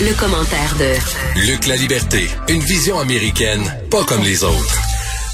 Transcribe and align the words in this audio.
Le, 0.00 0.18
commentaire 0.18 0.74
de 0.76 1.46
Luc 1.46 1.68
La 1.68 1.76
Liberté, 1.76 2.26
une 2.48 2.58
vision 2.60 2.98
américaine, 2.98 3.62
pas 3.90 4.02
comme 4.04 4.22
les 4.24 4.42
autres. 4.42 4.78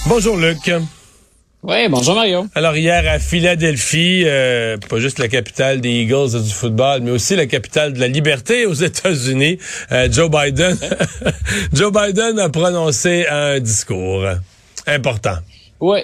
Bonjour 0.06 0.36
Luc. 0.36 0.70
Oui, 1.62 1.88
bonjour 1.88 2.14
Mario. 2.14 2.46
Alors 2.54 2.76
hier 2.76 3.10
à 3.10 3.18
Philadelphie, 3.18 4.24
euh, 4.26 4.76
pas 4.76 4.98
juste 4.98 5.18
la 5.18 5.28
capitale 5.28 5.80
des 5.80 6.02
Eagles 6.02 6.42
du 6.42 6.52
football, 6.52 7.00
mais 7.00 7.10
aussi 7.10 7.36
la 7.36 7.46
capitale 7.46 7.94
de 7.94 8.00
la 8.00 8.08
liberté 8.08 8.66
aux 8.66 8.74
États-Unis, 8.82 9.58
euh, 9.92 10.08
Joe 10.12 10.30
Biden. 10.30 10.76
Joe 11.72 11.90
Biden 11.90 12.38
a 12.38 12.50
prononcé 12.50 13.26
un 13.28 13.60
discours 13.60 14.26
important. 14.86 15.38
Oui, 15.80 16.00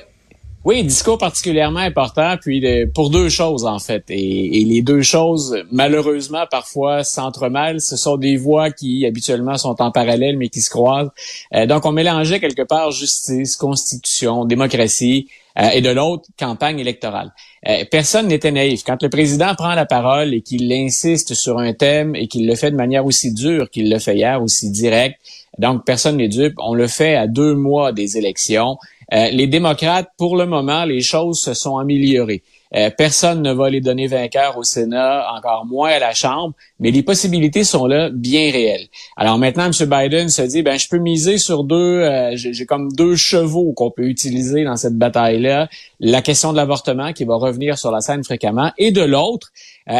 oui, 0.66 0.82
discours 0.82 1.16
particulièrement 1.16 1.78
important, 1.78 2.34
puis 2.40 2.60
pour 2.92 3.10
deux 3.10 3.28
choses 3.28 3.64
en 3.64 3.78
fait. 3.78 4.02
Et, 4.08 4.64
les 4.64 4.82
deux 4.82 5.00
choses, 5.00 5.62
malheureusement, 5.70 6.44
parfois 6.50 7.04
s'entremêlent. 7.04 7.80
Ce 7.80 7.96
sont 7.96 8.16
des 8.16 8.36
voix 8.36 8.72
qui 8.72 9.06
habituellement 9.06 9.58
sont 9.58 9.80
en 9.80 9.92
parallèle, 9.92 10.36
mais 10.36 10.48
qui 10.48 10.60
se 10.60 10.70
croisent. 10.70 11.12
Euh, 11.54 11.66
donc, 11.66 11.86
on 11.86 11.92
mélangeait 11.92 12.40
quelque 12.40 12.62
part 12.62 12.90
justice, 12.90 13.56
constitution, 13.56 14.44
démocratie, 14.44 15.28
euh, 15.56 15.68
et 15.68 15.82
de 15.82 15.90
l'autre, 15.90 16.24
campagne 16.36 16.80
électorale. 16.80 17.32
Euh, 17.68 17.84
personne 17.88 18.26
n'était 18.26 18.50
naïf. 18.50 18.82
Quand 18.84 19.00
le 19.00 19.08
président 19.08 19.54
prend 19.54 19.74
la 19.74 19.86
parole 19.86 20.34
et 20.34 20.42
qu'il 20.42 20.72
insiste 20.72 21.34
sur 21.34 21.58
un 21.58 21.74
thème 21.74 22.16
et 22.16 22.26
qu'il 22.26 22.44
le 22.44 22.56
fait 22.56 22.72
de 22.72 22.76
manière 22.76 23.06
aussi 23.06 23.32
dure 23.32 23.70
qu'il 23.70 23.88
le 23.88 24.00
fait 24.00 24.16
hier, 24.16 24.42
aussi 24.42 24.72
direct, 24.72 25.20
donc 25.58 25.84
personne 25.86 26.16
n'est 26.16 26.28
dupe. 26.28 26.54
On 26.58 26.74
le 26.74 26.88
fait 26.88 27.14
à 27.14 27.28
deux 27.28 27.54
mois 27.54 27.92
des 27.92 28.18
élections. 28.18 28.78
Euh, 29.12 29.30
les 29.30 29.46
démocrates, 29.46 30.10
pour 30.18 30.36
le 30.36 30.46
moment, 30.46 30.84
les 30.84 31.00
choses 31.00 31.40
se 31.40 31.54
sont 31.54 31.78
améliorées. 31.78 32.42
Euh, 32.74 32.90
personne 32.90 33.42
ne 33.42 33.52
va 33.52 33.70
les 33.70 33.80
donner 33.80 34.08
vainqueurs 34.08 34.58
au 34.58 34.64
Sénat, 34.64 35.26
encore 35.36 35.64
moins 35.66 35.90
à 35.90 35.98
la 36.00 36.14
Chambre, 36.14 36.54
mais 36.80 36.90
les 36.90 37.02
possibilités 37.02 37.62
sont 37.62 37.86
là 37.86 38.10
bien 38.10 38.50
réelles. 38.50 38.88
Alors 39.16 39.38
maintenant, 39.38 39.66
M. 39.66 39.88
Biden 39.88 40.28
se 40.28 40.42
dit, 40.42 40.62
ben 40.62 40.76
je 40.76 40.88
peux 40.88 40.98
miser 40.98 41.38
sur 41.38 41.62
deux, 41.62 41.76
euh, 41.76 42.32
j'ai 42.34 42.66
comme 42.66 42.90
deux 42.92 43.14
chevaux 43.14 43.72
qu'on 43.72 43.90
peut 43.92 44.08
utiliser 44.08 44.64
dans 44.64 44.76
cette 44.76 44.98
bataille-là. 44.98 45.68
La 46.00 46.22
question 46.22 46.52
de 46.52 46.56
l'avortement 46.56 47.12
qui 47.12 47.24
va 47.24 47.36
revenir 47.36 47.78
sur 47.78 47.90
la 47.90 48.00
scène 48.00 48.22
fréquemment, 48.22 48.70
et 48.78 48.90
de 48.90 49.02
l'autre, 49.02 49.52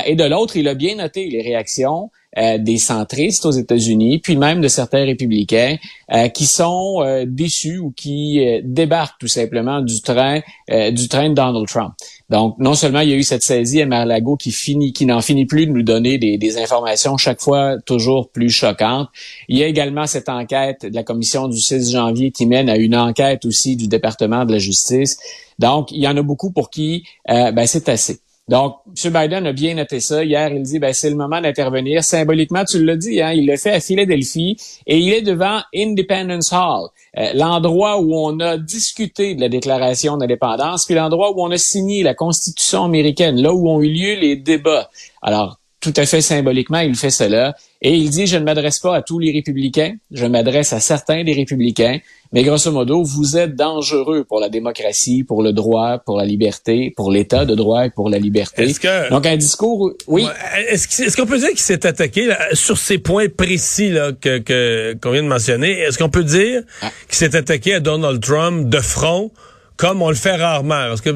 et 0.04 0.14
de 0.14 0.24
l'autre, 0.24 0.56
il 0.56 0.68
a 0.68 0.74
bien 0.74 0.96
noté 0.96 1.28
les 1.28 1.42
réactions 1.42 2.10
euh, 2.38 2.58
des 2.58 2.76
centristes 2.76 3.46
aux 3.46 3.50
États-Unis, 3.50 4.18
puis 4.18 4.36
même 4.36 4.60
de 4.60 4.68
certains 4.68 5.06
républicains 5.06 5.76
euh, 6.12 6.28
qui 6.28 6.44
sont 6.44 7.00
euh, 7.00 7.24
déçus 7.26 7.78
ou 7.78 7.94
qui 7.96 8.44
débarquent 8.62 9.18
tout 9.18 9.28
simplement 9.28 9.80
du 9.80 10.02
train 10.02 10.40
du 10.68 11.08
train 11.08 11.30
de 11.30 11.34
Donald 11.34 11.66
Trump. 11.66 11.94
Donc, 12.28 12.56
non 12.58 12.74
seulement 12.74 13.00
il 13.00 13.08
y 13.08 13.12
a 13.14 13.16
eu 13.16 13.22
cette 13.22 13.42
saisie 13.42 13.80
à 13.80 13.86
Mar-Lago 13.86 14.36
qui 14.36 14.50
finit, 14.50 14.92
qui 14.92 15.06
n'en 15.06 15.22
finit 15.22 15.46
plus 15.46 15.66
de 15.66 15.72
nous 15.72 15.82
donner 15.82 16.18
des, 16.18 16.36
des, 16.36 16.58
informations 16.58 17.16
chaque 17.16 17.40
fois 17.40 17.76
toujours 17.86 18.28
plus 18.28 18.50
choquantes. 18.50 19.08
Il 19.48 19.56
y 19.56 19.62
a 19.62 19.66
également 19.66 20.06
cette 20.06 20.28
enquête 20.28 20.84
de 20.84 20.94
la 20.94 21.04
commission 21.04 21.48
du 21.48 21.58
6 21.58 21.92
janvier 21.92 22.32
qui 22.32 22.44
mène 22.44 22.68
à 22.68 22.76
une 22.76 22.96
enquête 22.96 23.46
aussi 23.46 23.76
du 23.76 23.88
département 23.88 24.44
de 24.44 24.52
la 24.52 24.58
justice. 24.58 25.16
Donc, 25.58 25.90
il 25.92 26.02
y 26.02 26.08
en 26.08 26.16
a 26.16 26.22
beaucoup 26.22 26.52
pour 26.52 26.70
qui 26.70 27.04
ben, 27.26 27.66
c'est 27.66 27.88
assez. 27.88 28.20
Donc, 28.48 28.76
M. 29.04 29.12
Biden 29.12 29.46
a 29.46 29.52
bien 29.52 29.74
noté 29.74 29.98
ça. 29.98 30.22
Hier, 30.22 30.52
il 30.52 30.62
dit, 30.62 30.78
ben, 30.78 30.92
c'est 30.92 31.10
le 31.10 31.16
moment 31.16 31.40
d'intervenir. 31.40 32.04
Symboliquement, 32.04 32.64
tu 32.64 32.84
l'as 32.84 32.96
dit, 32.96 33.20
hein, 33.20 33.32
il 33.32 33.44
le 33.46 33.56
fait 33.56 33.72
à 33.72 33.80
Philadelphie 33.80 34.56
et 34.86 34.98
il 34.98 35.12
est 35.12 35.22
devant 35.22 35.60
Independence 35.74 36.52
Hall, 36.52 36.90
euh, 37.18 37.32
l'endroit 37.34 38.00
où 38.00 38.14
on 38.14 38.38
a 38.38 38.56
discuté 38.56 39.34
de 39.34 39.40
la 39.40 39.48
déclaration 39.48 40.16
d'indépendance, 40.16 40.86
puis 40.86 40.94
l'endroit 40.94 41.32
où 41.32 41.42
on 41.42 41.50
a 41.50 41.58
signé 41.58 42.04
la 42.04 42.14
Constitution 42.14 42.84
américaine, 42.84 43.42
là 43.42 43.52
où 43.52 43.68
ont 43.68 43.82
eu 43.82 43.90
lieu 43.90 44.14
les 44.14 44.36
débats. 44.36 44.90
Alors, 45.22 45.58
tout 45.86 46.00
à 46.00 46.04
fait 46.04 46.20
symboliquement, 46.20 46.80
il 46.80 46.96
fait 46.96 47.10
cela. 47.10 47.54
Et 47.80 47.94
il 47.94 48.10
dit, 48.10 48.26
je 48.26 48.36
ne 48.36 48.44
m'adresse 48.44 48.80
pas 48.80 48.96
à 48.96 49.02
tous 49.02 49.20
les 49.20 49.30
républicains, 49.30 49.94
je 50.10 50.26
m'adresse 50.26 50.72
à 50.72 50.80
certains 50.80 51.22
des 51.22 51.32
républicains, 51.32 51.98
mais 52.32 52.42
grosso 52.42 52.72
modo, 52.72 53.04
vous 53.04 53.36
êtes 53.36 53.54
dangereux 53.54 54.24
pour 54.24 54.40
la 54.40 54.48
démocratie, 54.48 55.22
pour 55.22 55.42
le 55.42 55.52
droit, 55.52 55.98
pour 55.98 56.16
la 56.18 56.24
liberté, 56.24 56.92
pour 56.96 57.12
l'état 57.12 57.44
de 57.44 57.54
droit 57.54 57.86
et 57.86 57.90
pour 57.90 58.10
la 58.10 58.18
liberté. 58.18 58.72
Que, 58.72 59.10
Donc 59.10 59.26
un 59.26 59.36
discours, 59.36 59.92
oui. 60.08 60.26
Est-ce 60.68 61.16
qu'on 61.16 61.26
peut 61.26 61.38
dire 61.38 61.50
qu'il 61.50 61.60
s'est 61.60 61.86
attaqué 61.86 62.34
sur 62.52 62.78
ces 62.78 62.98
points 62.98 63.28
précis 63.28 63.90
là, 63.90 64.10
que 64.12 64.94
qu'on 64.94 65.12
vient 65.12 65.22
de 65.22 65.28
mentionner? 65.28 65.78
Est-ce 65.78 65.98
qu'on 65.98 66.10
peut 66.10 66.24
dire 66.24 66.62
ah. 66.82 66.90
qu'il 67.06 67.16
s'est 67.16 67.36
attaqué 67.36 67.74
à 67.74 67.80
Donald 67.80 68.20
Trump 68.20 68.68
de 68.68 68.80
front, 68.80 69.30
comme 69.76 70.02
on 70.02 70.08
le 70.08 70.16
fait 70.16 70.34
rarement? 70.34 70.88
Parce 70.88 71.02
que 71.02 71.10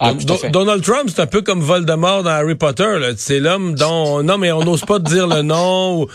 ah, 0.00 0.12
Donald 0.50 0.82
Trump, 0.82 1.08
c'est 1.08 1.20
un 1.20 1.26
peu 1.26 1.42
comme 1.42 1.60
Voldemort 1.60 2.24
dans 2.24 2.30
Harry 2.30 2.56
Potter. 2.56 2.98
C'est 3.16 3.38
l'homme 3.38 3.74
dont 3.74 4.22
non 4.22 4.38
mais 4.38 4.50
on 4.50 4.64
n'ose 4.64 4.84
pas 4.84 4.98
dire 4.98 5.28
le 5.28 5.42
nom. 5.42 6.06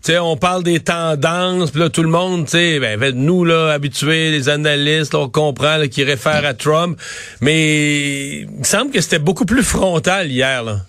sais, 0.00 0.18
on 0.18 0.36
parle 0.36 0.62
des 0.62 0.80
tendances, 0.80 1.70
puis 1.70 1.80
là 1.80 1.90
tout 1.90 2.02
le 2.02 2.08
monde, 2.08 2.46
tu 2.46 2.80
ben, 2.80 2.98
nous 3.14 3.44
là 3.44 3.72
habitués, 3.72 4.30
les 4.30 4.48
analystes, 4.48 5.14
on 5.14 5.28
comprend 5.28 5.86
qui 5.90 6.02
réfèrent 6.02 6.46
à 6.46 6.54
Trump, 6.54 6.98
mais 7.40 8.40
il 8.40 8.64
semble 8.64 8.90
que 8.90 9.00
c'était 9.00 9.18
beaucoup 9.18 9.44
plus 9.44 9.62
frontal 9.62 10.30
hier 10.30 10.62
là. 10.62 10.80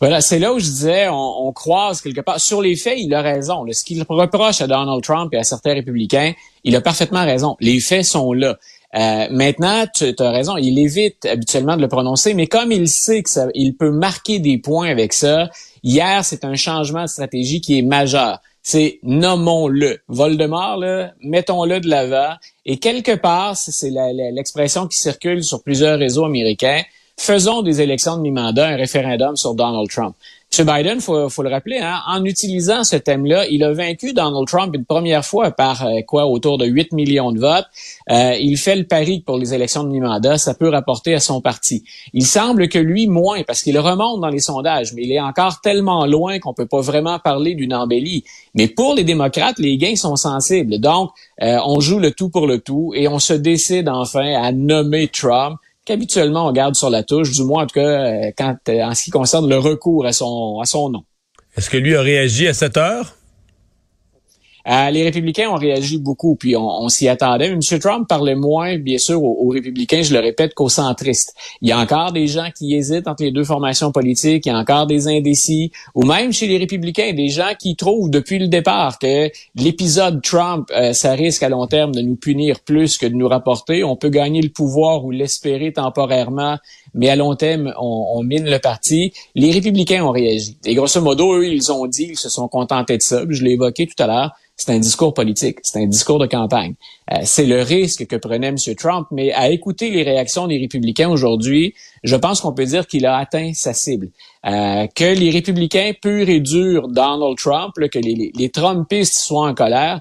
Voilà, 0.00 0.20
c'est 0.20 0.38
là 0.38 0.52
où 0.52 0.60
je 0.60 0.64
disais, 0.64 1.08
on, 1.10 1.50
croise 1.52 2.00
quelque 2.00 2.20
part. 2.20 2.38
Sur 2.38 2.62
les 2.62 2.76
faits, 2.76 2.98
il 2.98 3.12
a 3.14 3.20
raison. 3.20 3.66
Ce 3.72 3.82
qu'il 3.82 4.04
reproche 4.08 4.60
à 4.60 4.68
Donald 4.68 5.02
Trump 5.02 5.34
et 5.34 5.38
à 5.38 5.42
certains 5.42 5.74
républicains, 5.74 6.34
il 6.62 6.76
a 6.76 6.80
parfaitement 6.80 7.24
raison. 7.24 7.56
Les 7.58 7.80
faits 7.80 8.04
sont 8.04 8.32
là. 8.32 8.58
Euh, 8.94 9.26
maintenant, 9.30 9.84
tu 9.94 10.14
as 10.18 10.30
raison, 10.30 10.56
il 10.56 10.78
évite 10.78 11.26
habituellement 11.26 11.76
de 11.76 11.82
le 11.82 11.88
prononcer, 11.88 12.32
mais 12.34 12.46
comme 12.46 12.72
il 12.72 12.88
sait 12.88 13.22
que 13.22 13.30
ça, 13.30 13.46
il 13.54 13.76
peut 13.76 13.90
marquer 13.90 14.38
des 14.38 14.58
points 14.58 14.88
avec 14.88 15.12
ça, 15.12 15.50
hier, 15.82 16.24
c'est 16.24 16.44
un 16.44 16.54
changement 16.54 17.02
de 17.02 17.08
stratégie 17.08 17.60
qui 17.60 17.78
est 17.78 17.82
majeur. 17.82 18.40
C'est 18.62 18.98
nommons-le. 19.02 19.98
Voldemort, 20.08 20.82
mettons-le 21.22 21.80
de 21.80 21.88
l'avant. 21.88 22.34
Et 22.66 22.78
quelque 22.78 23.14
part, 23.14 23.56
c'est 23.56 23.90
l'expression 23.90 24.86
qui 24.86 24.98
circule 24.98 25.42
sur 25.42 25.62
plusieurs 25.62 25.98
réseaux 25.98 26.24
américains, 26.24 26.82
faisons 27.18 27.62
des 27.62 27.80
élections 27.80 28.16
de 28.16 28.22
mi-mandat 28.22 28.68
un 28.68 28.76
référendum 28.76 29.36
sur 29.36 29.54
Donald 29.54 29.88
Trump. 29.88 30.14
M. 30.56 30.66
Biden, 30.66 31.00
faut, 31.00 31.28
faut 31.28 31.42
le 31.42 31.50
rappeler, 31.50 31.78
hein, 31.78 32.00
en 32.06 32.24
utilisant 32.24 32.82
ce 32.82 32.96
thème-là, 32.96 33.46
il 33.48 33.62
a 33.62 33.72
vaincu 33.72 34.12
Donald 34.12 34.46
Trump 34.46 34.74
une 34.74 34.84
première 34.84 35.24
fois 35.24 35.50
par 35.50 35.86
euh, 35.86 36.00
quoi 36.06 36.26
autour 36.26 36.58
de 36.58 36.64
8 36.64 36.92
millions 36.92 37.32
de 37.32 37.38
votes. 37.38 37.66
Euh, 38.10 38.34
il 38.40 38.56
fait 38.56 38.74
le 38.74 38.84
pari 38.84 39.20
pour 39.20 39.36
les 39.36 39.54
élections 39.54 39.84
de 39.84 39.90
mi-mandat, 39.90 40.38
ça 40.38 40.54
peut 40.54 40.68
rapporter 40.68 41.14
à 41.14 41.20
son 41.20 41.40
parti. 41.40 41.84
Il 42.12 42.24
semble 42.24 42.68
que 42.68 42.78
lui 42.78 43.06
moins, 43.06 43.42
parce 43.42 43.62
qu'il 43.62 43.78
remonte 43.78 44.20
dans 44.20 44.30
les 44.30 44.40
sondages, 44.40 44.94
mais 44.94 45.02
il 45.02 45.12
est 45.12 45.20
encore 45.20 45.60
tellement 45.60 46.06
loin 46.06 46.38
qu'on 46.38 46.54
peut 46.54 46.66
pas 46.66 46.80
vraiment 46.80 47.18
parler 47.18 47.54
d'une 47.54 47.74
embellie. 47.74 48.24
Mais 48.54 48.68
pour 48.68 48.94
les 48.94 49.04
démocrates, 49.04 49.58
les 49.58 49.76
gains 49.76 49.96
sont 49.96 50.16
sensibles. 50.16 50.78
Donc, 50.78 51.10
euh, 51.42 51.58
on 51.66 51.78
joue 51.80 51.98
le 51.98 52.10
tout 52.10 52.30
pour 52.30 52.46
le 52.46 52.58
tout 52.58 52.92
et 52.96 53.06
on 53.06 53.18
se 53.18 53.34
décide 53.34 53.88
enfin 53.88 54.34
à 54.42 54.50
nommer 54.50 55.08
Trump 55.08 55.58
qu'habituellement 55.88 56.46
on 56.46 56.52
garde 56.52 56.74
sur 56.74 56.90
la 56.90 57.02
touche, 57.02 57.32
du 57.32 57.42
moins 57.44 57.64
en 57.64 57.66
tout 57.66 57.74
cas 57.74 57.80
euh, 57.80 58.30
quand, 58.36 58.56
euh, 58.68 58.82
en 58.82 58.94
ce 58.94 59.04
qui 59.04 59.10
concerne 59.10 59.48
le 59.48 59.56
recours 59.56 60.04
à 60.06 60.12
son, 60.12 60.60
à 60.60 60.66
son 60.66 60.90
nom. 60.90 61.02
Est-ce 61.56 61.70
que 61.70 61.78
lui 61.78 61.96
a 61.96 62.02
réagi 62.02 62.46
à 62.46 62.54
cette 62.54 62.76
heure? 62.76 63.14
Euh, 64.66 64.90
les 64.90 65.04
républicains 65.04 65.48
ont 65.48 65.56
réagi 65.56 65.98
beaucoup, 65.98 66.36
puis 66.36 66.56
on, 66.56 66.88
s'y 66.88 67.08
attendait. 67.08 67.46
M. 67.46 67.60
Trump 67.80 68.08
parlait 68.08 68.34
moins, 68.34 68.78
bien 68.78 68.98
sûr, 68.98 69.22
aux, 69.22 69.48
républicains, 69.48 70.02
je 70.02 70.12
le 70.12 70.20
répète, 70.20 70.54
qu'aux 70.54 70.68
centristes. 70.68 71.34
Il 71.62 71.68
y 71.68 71.72
a 71.72 71.78
encore 71.78 72.12
des 72.12 72.26
gens 72.26 72.48
qui 72.54 72.74
hésitent 72.74 73.08
entre 73.08 73.22
les 73.22 73.30
deux 73.30 73.44
formations 73.44 73.92
politiques, 73.92 74.46
il 74.46 74.50
y 74.50 74.52
a 74.52 74.58
encore 74.58 74.86
des 74.86 75.08
indécis, 75.08 75.72
ou 75.94 76.04
même 76.04 76.32
chez 76.32 76.46
les 76.46 76.58
républicains, 76.58 77.12
des 77.12 77.28
gens 77.28 77.52
qui 77.58 77.76
trouvent 77.76 78.10
depuis 78.10 78.38
le 78.38 78.48
départ 78.48 78.98
que 78.98 79.30
l'épisode 79.54 80.22
Trump, 80.22 80.70
euh, 80.76 80.92
ça 80.92 81.12
risque 81.12 81.42
à 81.42 81.48
long 81.48 81.66
terme 81.66 81.94
de 81.94 82.00
nous 82.00 82.16
punir 82.16 82.60
plus 82.60 82.98
que 82.98 83.06
de 83.06 83.14
nous 83.14 83.28
rapporter. 83.28 83.84
On 83.84 83.96
peut 83.96 84.10
gagner 84.10 84.42
le 84.42 84.50
pouvoir 84.50 85.04
ou 85.04 85.10
l'espérer 85.10 85.72
temporairement, 85.72 86.58
mais 86.98 87.08
à 87.08 87.16
long 87.16 87.34
terme, 87.34 87.72
on, 87.78 88.12
on, 88.16 88.22
mine 88.22 88.44
le 88.44 88.58
parti. 88.58 89.12
Les 89.34 89.50
républicains 89.50 90.04
ont 90.04 90.10
réagi. 90.10 90.58
Et 90.66 90.74
grosso 90.74 91.00
modo, 91.00 91.36
eux, 91.36 91.46
ils 91.46 91.72
ont 91.72 91.86
dit, 91.86 92.08
ils 92.10 92.18
se 92.18 92.28
sont 92.28 92.48
contentés 92.48 92.98
de 92.98 93.02
ça. 93.02 93.22
Je 93.28 93.42
l'ai 93.42 93.52
évoqué 93.52 93.86
tout 93.86 94.02
à 94.02 94.06
l'heure 94.06 94.32
c'est 94.58 94.72
un 94.72 94.80
discours 94.80 95.14
politique, 95.14 95.60
c'est 95.62 95.80
un 95.80 95.86
discours 95.86 96.18
de 96.18 96.26
campagne. 96.26 96.74
Euh, 97.12 97.18
c'est 97.22 97.46
le 97.46 97.62
risque 97.62 98.06
que 98.06 98.16
prenait 98.16 98.48
M. 98.48 98.56
Trump, 98.76 99.06
mais 99.12 99.32
à 99.32 99.50
écouter 99.50 99.88
les 99.88 100.02
réactions 100.02 100.48
des 100.48 100.58
républicains 100.58 101.08
aujourd'hui, 101.08 101.74
je 102.02 102.16
pense 102.16 102.40
qu'on 102.40 102.52
peut 102.52 102.64
dire 102.64 102.86
qu'il 102.88 103.06
a 103.06 103.16
atteint 103.16 103.52
sa 103.54 103.72
cible. 103.72 104.08
Euh, 104.46 104.88
que 104.94 105.04
les 105.04 105.30
républicains 105.30 105.92
purs 106.02 106.28
et 106.28 106.40
durs 106.40 106.88
Donald 106.88 107.38
Trump, 107.38 107.72
que 107.74 107.98
les, 108.00 108.32
les, 108.34 108.48
Trumpistes 108.50 109.14
soient 109.14 109.48
en 109.48 109.54
colère, 109.54 110.00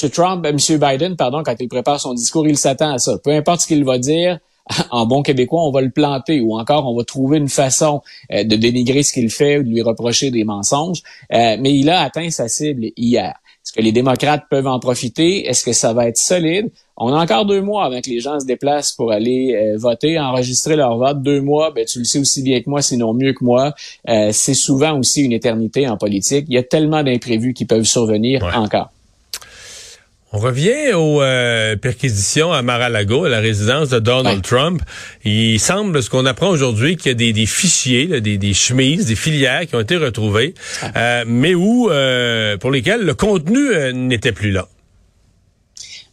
M. 0.00 0.10
Trump, 0.10 0.46
euh, 0.46 0.50
M. 0.50 0.78
Biden, 0.78 1.16
pardon, 1.16 1.42
quand 1.44 1.56
il 1.58 1.68
prépare 1.68 1.98
son 1.98 2.14
discours, 2.14 2.46
il 2.46 2.56
s'attend 2.56 2.92
à 2.92 2.98
ça. 2.98 3.18
Peu 3.18 3.32
importe 3.32 3.62
ce 3.62 3.66
qu'il 3.66 3.84
va 3.84 3.98
dire, 3.98 4.38
en 4.90 5.06
bon 5.06 5.22
québécois, 5.22 5.62
on 5.62 5.70
va 5.70 5.80
le 5.80 5.90
planter 5.90 6.40
ou 6.40 6.58
encore 6.58 6.90
on 6.90 6.96
va 6.96 7.04
trouver 7.04 7.38
une 7.38 7.48
façon 7.48 8.02
de 8.30 8.56
dénigrer 8.56 9.02
ce 9.02 9.12
qu'il 9.12 9.30
fait 9.30 9.58
ou 9.58 9.62
de 9.62 9.68
lui 9.68 9.82
reprocher 9.82 10.30
des 10.30 10.44
mensonges. 10.44 11.02
mais 11.30 11.74
il 11.74 11.88
a 11.90 12.00
atteint 12.00 12.30
sa 12.30 12.48
cible 12.48 12.86
hier. 12.96 13.34
Ce 13.66 13.72
que 13.72 13.80
les 13.80 13.90
démocrates 13.90 14.44
peuvent 14.48 14.68
en 14.68 14.78
profiter? 14.78 15.48
Est-ce 15.48 15.64
que 15.64 15.72
ça 15.72 15.92
va 15.92 16.06
être 16.06 16.18
solide? 16.18 16.70
On 16.96 17.12
a 17.12 17.20
encore 17.20 17.44
deux 17.46 17.60
mois 17.60 17.84
avant 17.84 18.00
que 18.00 18.08
les 18.08 18.20
gens 18.20 18.38
se 18.38 18.46
déplacent 18.46 18.92
pour 18.92 19.10
aller 19.10 19.56
euh, 19.56 19.76
voter, 19.76 20.20
enregistrer 20.20 20.76
leur 20.76 20.96
vote. 20.96 21.20
Deux 21.20 21.40
mois, 21.40 21.72
ben, 21.72 21.84
tu 21.84 21.98
le 21.98 22.04
sais 22.04 22.20
aussi 22.20 22.42
bien 22.42 22.60
que 22.60 22.70
moi, 22.70 22.80
sinon 22.80 23.12
mieux 23.12 23.32
que 23.32 23.44
moi. 23.44 23.74
Euh, 24.08 24.30
c'est 24.32 24.54
souvent 24.54 24.96
aussi 24.96 25.22
une 25.24 25.32
éternité 25.32 25.88
en 25.88 25.96
politique. 25.96 26.46
Il 26.48 26.54
y 26.54 26.58
a 26.58 26.62
tellement 26.62 27.02
d'imprévus 27.02 27.54
qui 27.54 27.64
peuvent 27.64 27.82
survenir 27.82 28.44
encore. 28.54 28.92
On 30.32 30.38
revient 30.38 30.92
aux 30.92 31.22
euh, 31.22 31.76
perquisitions 31.76 32.52
à 32.52 32.60
Mar-a-Lago, 32.60 33.24
à 33.24 33.28
la 33.28 33.38
résidence 33.38 33.90
de 33.90 34.00
Donald 34.00 34.42
Trump. 34.42 34.82
Il 35.24 35.60
semble, 35.60 36.02
ce 36.02 36.10
qu'on 36.10 36.26
apprend 36.26 36.48
aujourd'hui, 36.48 36.96
qu'il 36.96 37.12
y 37.12 37.28
a 37.28 37.32
des, 37.32 37.46
fichiers, 37.46 38.20
des, 38.20 38.54
chemises, 38.54 39.06
des 39.06 39.14
filières 39.14 39.66
qui 39.66 39.76
ont 39.76 39.80
été 39.80 39.96
retrouvées, 39.96 40.54
euh, 40.96 41.24
mais 41.28 41.54
où, 41.54 41.88
euh, 41.90 42.56
pour 42.56 42.72
lesquels 42.72 43.02
le 43.02 43.14
contenu 43.14 43.68
n'était 43.94 44.32
plus 44.32 44.50
là. 44.50 44.66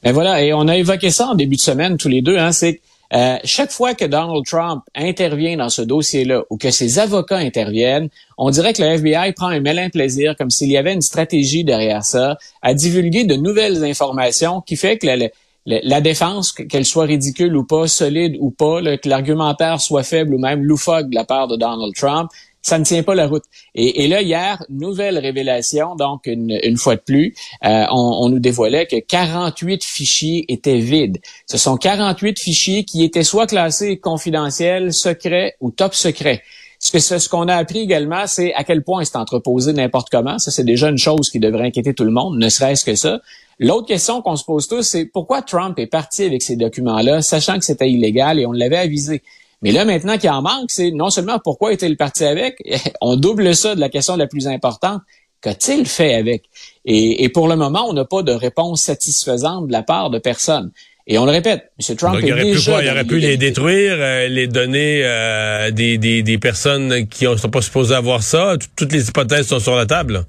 Ben 0.03 0.11
voilà, 0.11 0.43
et 0.43 0.53
on 0.53 0.67
a 0.67 0.77
évoqué 0.77 1.09
ça 1.09 1.27
en 1.27 1.35
début 1.35 1.55
de 1.55 1.61
semaine 1.61 1.97
tous 1.97 2.09
les 2.09 2.21
deux. 2.21 2.37
Hein, 2.37 2.51
c'est 2.51 2.81
euh, 3.13 3.37
chaque 3.43 3.71
fois 3.71 3.93
que 3.93 4.05
Donald 4.05 4.43
Trump 4.45 4.83
intervient 4.95 5.57
dans 5.57 5.69
ce 5.69 5.83
dossier-là 5.83 6.43
ou 6.49 6.57
que 6.57 6.71
ses 6.71 6.97
avocats 6.97 7.37
interviennent, 7.37 8.09
on 8.37 8.49
dirait 8.49 8.73
que 8.73 8.81
le 8.81 8.87
FBI 8.89 9.33
prend 9.33 9.49
un 9.49 9.59
malin 9.59 9.89
plaisir, 9.89 10.35
comme 10.35 10.49
s'il 10.49 10.69
y 10.69 10.77
avait 10.77 10.93
une 10.93 11.01
stratégie 11.01 11.63
derrière 11.63 12.03
ça, 12.03 12.37
à 12.63 12.73
divulguer 12.73 13.25
de 13.25 13.35
nouvelles 13.35 13.83
informations 13.83 14.61
qui 14.61 14.75
fait 14.77 14.97
que 14.97 15.05
la, 15.05 15.29
la, 15.65 16.01
défense, 16.01 16.51
qu'elle 16.51 16.85
soit 16.85 17.05
ridicule 17.05 17.55
ou 17.55 17.63
pas, 17.63 17.87
solide 17.87 18.35
ou 18.39 18.49
pas, 18.49 18.81
que 18.97 19.07
l'argumentaire 19.07 19.79
soit 19.79 20.03
faible 20.03 20.33
ou 20.33 20.39
même 20.39 20.63
loufoque 20.63 21.09
de 21.09 21.15
la 21.15 21.23
part 21.23 21.47
de 21.47 21.55
Donald 21.55 21.93
Trump, 21.95 22.31
ça 22.63 22.79
ne 22.79 22.85
tient 22.85 23.03
pas 23.03 23.13
la 23.13 23.27
route. 23.27 23.43
Et, 23.75 24.07
là, 24.07 24.21
hier, 24.21 24.65
nouvelle 24.69 25.19
révélation, 25.19 25.95
donc 25.95 26.21
une, 26.25 26.77
fois 26.77 26.95
de 26.95 27.01
plus, 27.01 27.35
euh, 27.65 27.85
on, 27.91 28.29
nous 28.29 28.39
dévoilait 28.39 28.87
que 28.87 28.99
48 28.99 29.83
fichiers 29.83 30.45
étaient 30.47 30.79
vides. 30.79 31.19
Ce 31.45 31.57
sont 31.57 31.77
48 31.77 32.39
fichiers 32.39 32.85
qui 32.85 33.03
étaient 33.03 33.23
soit 33.23 33.47
classés 33.47 33.97
confidentiels, 33.97 34.93
secrets 34.93 35.55
ou 35.59 35.71
top 35.71 35.93
secrets. 35.93 36.41
Ce 36.79 36.91
que 36.91 36.99
ce 36.99 37.29
qu'on 37.29 37.47
a 37.47 37.55
appris 37.55 37.79
également, 37.79 38.27
c'est 38.27 38.53
à 38.55 38.63
quel 38.63 38.83
point 38.83 39.05
c'est 39.05 39.17
entreposé 39.17 39.71
n'importe 39.71 40.09
comment. 40.09 40.39
Ça, 40.39 40.51
c'est 40.51 40.65
déjà 40.65 40.89
une 40.89 40.97
chose 40.97 41.29
qui 41.29 41.39
devrait 41.39 41.67
inquiéter 41.67 41.93
tout 41.93 42.03
le 42.03 42.11
monde, 42.11 42.37
ne 42.37 42.49
serait-ce 42.49 42.83
que 42.83 42.95
ça. 42.95 43.21
L'autre 43.59 43.87
question 43.87 44.21
qu'on 44.21 44.35
se 44.35 44.43
pose 44.43 44.67
tous, 44.67 44.81
c'est 44.81 45.05
pourquoi 45.05 45.41
Trump 45.41 45.77
est 45.79 45.87
parti 45.87 46.23
avec 46.23 46.41
ces 46.41 46.55
documents-là, 46.55 47.21
sachant 47.21 47.59
que 47.59 47.65
c'était 47.65 47.89
illégal 47.89 48.39
et 48.39 48.45
on 48.45 48.51
l'avait 48.51 48.77
avisé? 48.77 49.21
Mais 49.63 49.71
là, 49.71 49.85
maintenant 49.85 50.17
qu'il 50.17 50.29
en 50.29 50.41
manque, 50.41 50.69
c'est 50.69 50.91
non 50.91 51.09
seulement 51.09 51.39
pourquoi 51.39 51.71
est-il 51.71 51.95
parti 51.95 52.25
avec, 52.25 52.57
on 53.01 53.15
double 53.15 53.55
ça 53.55 53.73
de 53.73 53.79
la 53.79 53.89
question 53.89 54.17
la 54.17 54.27
plus 54.27 54.47
importante. 54.47 55.01
Qu'a-t-il 55.41 55.85
fait 55.85 56.13
avec? 56.13 56.43
Et, 56.85 57.27
pour 57.29 57.47
le 57.47 57.55
moment, 57.55 57.85
on 57.89 57.93
n'a 57.93 58.05
pas 58.05 58.23
de 58.23 58.31
réponse 58.31 58.83
satisfaisante 58.83 59.67
de 59.67 59.71
la 59.71 59.83
part 59.83 60.09
de 60.09 60.19
personne. 60.19 60.71
Et 61.05 61.17
on 61.17 61.25
le 61.25 61.31
répète, 61.31 61.71
M. 61.79 61.95
Trump 61.97 62.19
il 62.23 62.31
aurait 62.31 62.43
déjà... 62.43 62.77
Pu 62.77 62.85
il 62.85 62.89
aurait 62.89 63.03
pu 63.03 63.19
les 63.19 63.35
détruire, 63.35 63.95
euh, 63.97 64.27
les 64.29 64.47
donner 64.47 65.01
euh, 65.03 65.69
des, 65.71 65.97
des, 65.97 66.23
des, 66.23 66.37
personnes 66.37 67.07
qui 67.07 67.25
ne 67.25 67.35
sont 67.35 67.49
pas 67.49 67.61
supposées 67.61 67.95
avoir 67.95 68.23
ça. 68.23 68.55
Toutes 68.77 68.93
les 68.93 69.09
hypothèses 69.09 69.47
sont 69.47 69.59
sur 69.59 69.75
la 69.75 69.85
table. 69.85 70.25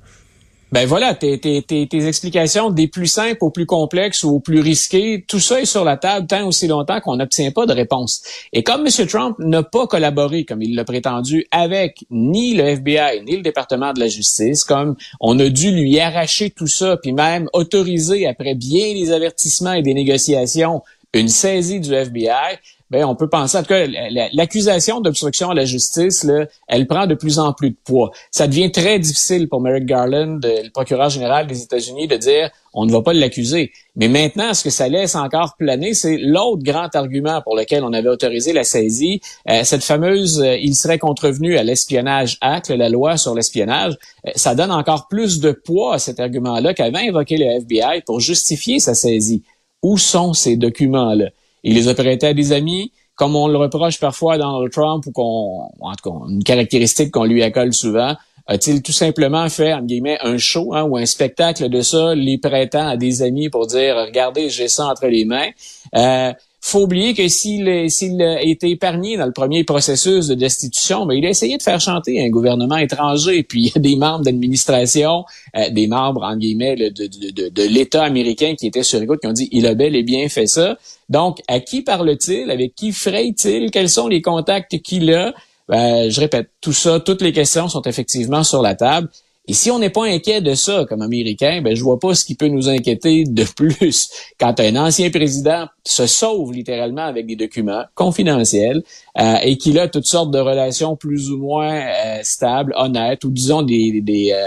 Ben 0.74 0.86
voilà, 0.86 1.14
tes, 1.14 1.38
tes, 1.38 1.62
tes, 1.62 2.08
explications 2.08 2.68
des 2.68 2.88
plus 2.88 3.06
simples 3.06 3.38
aux 3.42 3.50
plus 3.50 3.64
complexes 3.64 4.24
ou 4.24 4.30
aux 4.30 4.40
plus 4.40 4.58
risqués, 4.58 5.24
tout 5.28 5.38
ça 5.38 5.60
est 5.60 5.66
sur 5.66 5.84
la 5.84 5.96
table 5.96 6.26
tant 6.26 6.44
aussi 6.48 6.66
longtemps 6.66 7.00
qu'on 7.00 7.14
n'obtient 7.14 7.52
pas 7.52 7.64
de 7.64 7.72
réponse. 7.72 8.24
Et 8.52 8.64
comme 8.64 8.84
M. 8.84 9.06
Trump 9.06 9.36
n'a 9.38 9.62
pas 9.62 9.86
collaboré, 9.86 10.44
comme 10.44 10.62
il 10.62 10.74
l'a 10.74 10.82
prétendu, 10.82 11.46
avec 11.52 12.04
ni 12.10 12.54
le 12.54 12.64
FBI 12.64 13.22
ni 13.24 13.36
le 13.36 13.42
département 13.42 13.92
de 13.92 14.00
la 14.00 14.08
justice, 14.08 14.64
comme 14.64 14.96
on 15.20 15.38
a 15.38 15.48
dû 15.48 15.70
lui 15.70 16.00
arracher 16.00 16.50
tout 16.50 16.66
ça, 16.66 16.96
puis 16.96 17.12
même 17.12 17.48
autoriser, 17.52 18.26
après 18.26 18.56
bien 18.56 18.94
des 18.94 19.12
avertissements 19.12 19.74
et 19.74 19.82
des 19.82 19.94
négociations, 19.94 20.82
une 21.14 21.28
saisie 21.28 21.80
du 21.80 21.92
FBI, 21.92 22.58
ben, 22.90 23.04
on 23.06 23.16
peut 23.16 23.28
penser, 23.28 23.58
en 23.58 23.62
tout 23.62 23.68
cas, 23.68 23.86
l'accusation 24.32 25.00
d'obstruction 25.00 25.50
à 25.50 25.54
la 25.54 25.64
justice, 25.64 26.22
là, 26.22 26.46
elle 26.68 26.86
prend 26.86 27.06
de 27.06 27.14
plus 27.14 27.38
en 27.38 27.52
plus 27.52 27.70
de 27.70 27.76
poids. 27.82 28.12
Ça 28.30 28.46
devient 28.46 28.70
très 28.70 28.98
difficile 28.98 29.48
pour 29.48 29.60
Merrick 29.60 29.86
Garland, 29.86 30.38
le 30.42 30.70
procureur 30.70 31.08
général 31.08 31.46
des 31.46 31.62
États-Unis, 31.62 32.06
de 32.06 32.16
dire 32.16 32.50
on 32.74 32.86
ne 32.86 32.92
va 32.92 33.02
pas 33.02 33.12
l'accuser. 33.12 33.72
Mais 33.96 34.08
maintenant, 34.08 34.52
ce 34.52 34.62
que 34.64 34.70
ça 34.70 34.88
laisse 34.88 35.14
encore 35.14 35.54
planer, 35.56 35.94
c'est 35.94 36.18
l'autre 36.18 36.62
grand 36.62 36.94
argument 36.94 37.40
pour 37.42 37.56
lequel 37.56 37.84
on 37.84 37.92
avait 37.92 38.08
autorisé 38.08 38.52
la 38.52 38.64
saisie, 38.64 39.20
euh, 39.48 39.64
cette 39.64 39.84
fameuse 39.84 40.40
euh, 40.40 40.56
il 40.56 40.74
serait 40.74 40.98
contrevenu 40.98 41.56
à 41.56 41.62
l'espionnage 41.62 42.36
Act, 42.40 42.70
la 42.70 42.88
loi 42.88 43.16
sur 43.16 43.34
l'espionnage. 43.34 43.96
Euh, 44.26 44.30
ça 44.34 44.54
donne 44.54 44.72
encore 44.72 45.08
plus 45.08 45.40
de 45.40 45.52
poids 45.52 45.94
à 45.94 45.98
cet 45.98 46.20
argument-là 46.20 46.74
qu'avait 46.74 47.08
invoqué 47.08 47.36
le 47.36 47.46
FBI 47.60 48.02
pour 48.04 48.20
justifier 48.20 48.80
sa 48.80 48.94
saisie. 48.94 49.42
Où 49.84 49.98
sont 49.98 50.32
ces 50.32 50.56
documents-là? 50.56 51.28
Il 51.62 51.74
les 51.74 51.88
a 51.88 51.94
prêtés 51.94 52.28
à 52.28 52.34
des 52.34 52.52
amis, 52.52 52.90
comme 53.16 53.36
on 53.36 53.48
le 53.48 53.58
reproche 53.58 54.00
parfois 54.00 54.34
à 54.34 54.38
Donald 54.38 54.72
Trump 54.72 55.04
ou 55.06 55.12
qu'on, 55.12 55.68
en 55.78 55.94
tout 55.94 56.10
cas, 56.10 56.16
une 56.30 56.42
caractéristique 56.42 57.10
qu'on 57.10 57.24
lui 57.24 57.42
accole 57.42 57.74
souvent. 57.74 58.16
A-t-il 58.46 58.82
tout 58.82 58.92
simplement 58.92 59.46
fait, 59.50 59.74
en 59.74 59.82
guillemets, 59.82 60.18
un 60.22 60.38
show 60.38 60.74
hein, 60.74 60.84
ou 60.84 60.96
un 60.96 61.04
spectacle 61.04 61.68
de 61.68 61.82
ça, 61.82 62.14
les 62.14 62.38
prêtant 62.38 62.88
à 62.88 62.96
des 62.96 63.20
amis 63.20 63.50
pour 63.50 63.66
dire, 63.66 63.96
regardez, 64.06 64.48
j'ai 64.48 64.68
ça 64.68 64.86
entre 64.86 65.06
les 65.06 65.26
mains? 65.26 65.50
Euh, 65.94 66.32
faut 66.66 66.80
oublier 66.80 67.12
que 67.12 67.28
s'il 67.28 67.68
a 67.68 68.42
été 68.42 68.70
épargné 68.70 69.18
dans 69.18 69.26
le 69.26 69.32
premier 69.32 69.64
processus 69.64 70.28
de 70.28 70.34
destitution, 70.34 71.04
mais 71.04 71.16
ben, 71.16 71.18
il 71.18 71.26
a 71.26 71.28
essayé 71.28 71.58
de 71.58 71.62
faire 71.62 71.78
chanter 71.78 72.24
un 72.24 72.30
gouvernement 72.30 72.78
étranger. 72.78 73.42
Puis 73.42 73.64
il 73.64 73.66
y 73.66 73.72
a 73.76 73.80
des 73.80 73.96
membres 73.96 74.24
d'administration, 74.24 75.26
euh, 75.58 75.68
des 75.68 75.86
membres 75.88 76.22
en 76.22 76.38
guillemets 76.38 76.74
de, 76.74 77.62
l'État 77.68 78.02
américain 78.02 78.54
qui 78.58 78.66
étaient 78.66 78.82
sur 78.82 79.02
écoute, 79.02 79.20
qui 79.20 79.26
ont 79.26 79.32
dit 79.32 79.50
il 79.52 79.66
a 79.66 79.74
bel 79.74 79.94
et 79.94 80.02
bien 80.02 80.26
fait 80.30 80.46
ça. 80.46 80.78
Donc 81.10 81.40
à 81.48 81.60
qui 81.60 81.82
parle-t-il? 81.82 82.50
Avec 82.50 82.74
qui 82.74 82.92
fraye-t-il? 82.92 83.70
Quels 83.70 83.90
sont 83.90 84.08
les 84.08 84.22
contacts 84.22 84.80
qu'il 84.80 85.12
a? 85.12 85.34
Ben, 85.68 86.08
je 86.08 86.18
répète, 86.18 86.48
tout 86.62 86.72
ça, 86.72 86.98
toutes 86.98 87.20
les 87.20 87.32
questions 87.32 87.68
sont 87.68 87.82
effectivement 87.82 88.42
sur 88.42 88.62
la 88.62 88.74
table. 88.74 89.10
Et 89.46 89.52
si 89.52 89.70
on 89.70 89.78
n'est 89.78 89.90
pas 89.90 90.06
inquiet 90.06 90.40
de 90.40 90.54
ça 90.54 90.86
comme 90.88 91.02
Américain, 91.02 91.60
ben 91.62 91.76
je 91.76 91.82
vois 91.82 91.98
pas 91.98 92.14
ce 92.14 92.24
qui 92.24 92.34
peut 92.34 92.48
nous 92.48 92.68
inquiéter 92.68 93.24
de 93.24 93.44
plus 93.56 94.08
quand 94.40 94.58
un 94.58 94.76
ancien 94.76 95.10
président 95.10 95.66
se 95.84 96.06
sauve 96.06 96.52
littéralement 96.52 97.04
avec 97.04 97.26
des 97.26 97.36
documents 97.36 97.84
confidentiels 97.94 98.82
euh, 99.20 99.36
et 99.42 99.58
qu'il 99.58 99.78
a 99.78 99.88
toutes 99.88 100.06
sortes 100.06 100.30
de 100.30 100.38
relations 100.38 100.96
plus 100.96 101.30
ou 101.30 101.36
moins 101.36 101.74
euh, 101.74 102.20
stables, 102.22 102.72
honnêtes, 102.76 103.24
ou 103.24 103.30
disons 103.30 103.60
des 103.60 104.00
des, 104.00 104.32
euh, 104.32 104.46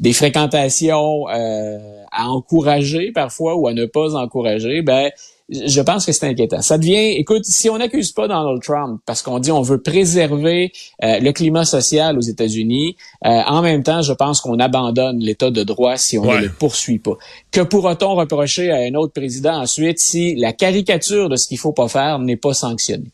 des 0.00 0.14
fréquentations 0.14 1.26
à 1.26 2.28
encourager 2.28 3.12
parfois 3.12 3.54
ou 3.54 3.68
à 3.68 3.74
ne 3.74 3.84
pas 3.84 4.14
encourager, 4.14 4.80
ben 4.80 5.10
je 5.48 5.80
pense 5.80 6.04
que 6.04 6.12
c'est 6.12 6.26
inquiétant. 6.26 6.60
Ça 6.60 6.76
devient, 6.76 7.16
écoute, 7.16 7.44
si 7.44 7.70
on 7.70 7.78
n'accuse 7.78 8.12
pas 8.12 8.28
Donald 8.28 8.62
Trump 8.62 9.00
parce 9.06 9.22
qu'on 9.22 9.38
dit 9.38 9.50
on 9.50 9.62
veut 9.62 9.80
préserver 9.80 10.72
euh, 11.02 11.20
le 11.20 11.32
climat 11.32 11.64
social 11.64 12.18
aux 12.18 12.22
États-Unis, 12.22 12.96
euh, 13.24 13.28
en 13.28 13.62
même 13.62 13.82
temps, 13.82 14.02
je 14.02 14.12
pense 14.12 14.40
qu'on 14.40 14.58
abandonne 14.58 15.18
l'État 15.18 15.50
de 15.50 15.62
droit 15.64 15.96
si 15.96 16.18
on 16.18 16.24
ne 16.24 16.42
le 16.42 16.50
poursuit 16.50 16.98
pas. 16.98 17.16
Que 17.50 17.62
pourra-t-on 17.62 18.14
reprocher 18.14 18.70
à 18.70 18.76
un 18.76 18.94
autre 18.94 19.12
président 19.12 19.54
ensuite 19.54 19.98
si 19.98 20.34
la 20.36 20.52
caricature 20.52 21.28
de 21.28 21.36
ce 21.36 21.46
qu'il 21.46 21.58
faut 21.58 21.72
pas 21.72 21.88
faire 21.88 22.18
n'est 22.18 22.36
pas 22.36 22.52
sanctionnée? 22.52 23.10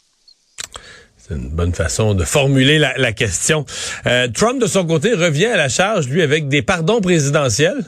C'est 1.17 1.37
une 1.37 1.49
bonne 1.49 1.73
façon 1.73 2.13
de 2.13 2.25
formuler 2.25 2.79
la, 2.79 3.13
question. 3.13 3.65
Euh, 4.07 4.29
Trump, 4.29 4.61
de 4.61 4.67
son 4.67 4.85
côté, 4.85 5.15
revient 5.15 5.47
à 5.47 5.57
la 5.57 5.71
charge, 5.71 6.07
lui, 6.07 6.21
avec 6.21 6.49
des 6.49 6.61
pardons 6.61 7.01
présidentiels. 7.01 7.83